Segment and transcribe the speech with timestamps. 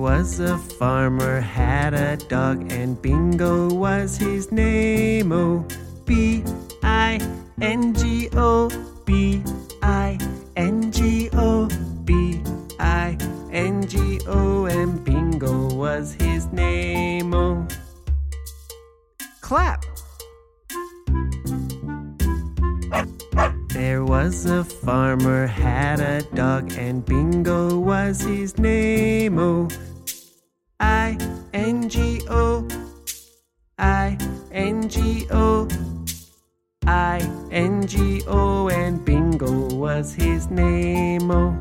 [0.00, 5.30] was a farmer, had a dog, and Bingo was his name.
[5.30, 5.66] Oh,
[6.06, 6.42] B
[6.82, 7.20] I
[7.60, 8.70] N G O,
[9.04, 9.42] B
[9.82, 10.18] I
[10.56, 11.68] N G O,
[12.06, 12.42] B
[12.78, 13.18] I
[13.52, 17.34] N G O, and Bingo was his name.
[17.34, 17.68] Oh,
[19.42, 19.84] clap.
[23.68, 29.38] There was a farmer, had a dog, and Bingo was his name.
[29.38, 29.68] Oh,
[33.80, 34.18] I
[34.52, 35.66] N G O,
[36.86, 37.18] I
[37.50, 41.30] N G O, and Bingo was his name.
[41.30, 41.56] Oh,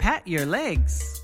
[0.00, 1.22] pat your legs.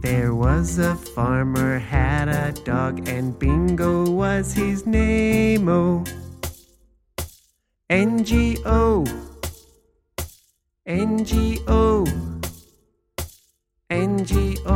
[0.00, 5.68] There was a farmer, had a dog, and Bingo was his name.
[5.68, 6.02] Oh,
[7.90, 9.04] N G O,
[10.86, 12.06] N G O,
[13.90, 14.75] N G O,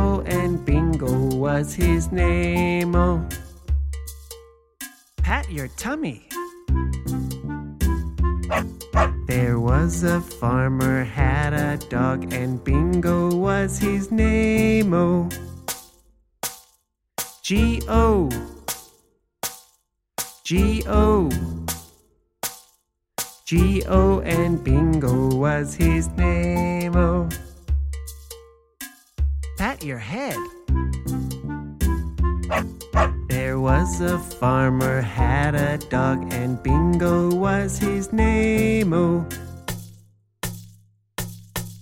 [1.41, 2.95] was his name.
[2.95, 3.27] Oh,
[5.23, 6.29] pat your tummy.
[9.25, 14.93] There was a farmer, had a dog, and Bingo was his name.
[14.93, 15.29] Oh,
[17.41, 18.29] G O,
[20.43, 21.31] G O,
[23.45, 26.95] G O, and Bingo was his name.
[26.95, 27.27] Oh,
[29.57, 30.37] pat your head.
[33.43, 38.93] There was a farmer, had a dog, and Bingo was his name.
[38.93, 39.25] Oh,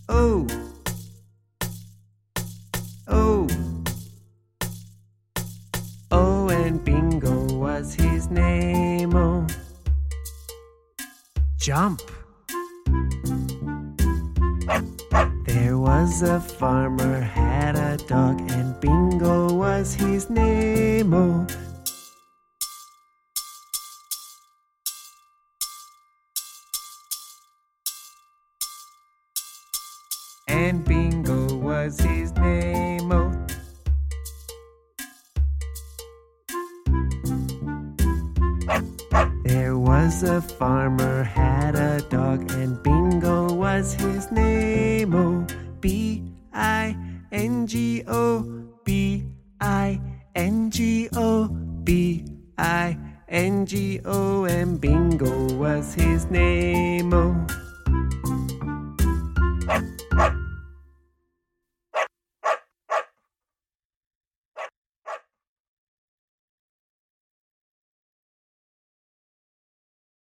[0.07, 0.47] oh,
[3.09, 3.47] oh,
[6.11, 9.13] oh, and Bingo was his name.
[9.13, 9.45] Oh,
[11.59, 12.01] jump.
[15.45, 21.13] There was a farmer, had a dog, and Bingo was his name.
[21.13, 21.38] Oh,
[30.59, 33.09] and Bingo was his name.
[33.13, 33.31] Oh,
[39.45, 45.15] there was a farmer, had a dog, and Bingo was his name.
[45.15, 45.47] Oh,
[45.79, 46.97] B I
[47.31, 48.43] N G O,
[48.83, 49.25] B
[49.61, 50.01] I
[50.35, 51.47] N G O,
[51.85, 52.25] B
[52.57, 52.97] I
[53.29, 57.13] N G O, and Bingo was his name.
[57.13, 57.68] Oh.